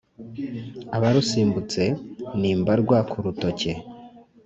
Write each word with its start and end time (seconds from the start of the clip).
Abarusimbutse 0.95 1.83
ni 2.39 2.49
imbarwa 2.55 2.97
ku 3.09 3.17
rutoke 3.25 3.71